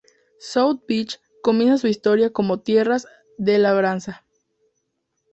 South 0.39 0.81
Beach 0.87 1.19
comienza 1.43 1.77
su 1.77 1.85
historia 1.87 2.31
como 2.33 2.61
tierras 2.61 3.05
de 3.37 3.59
labranza. 3.59 4.25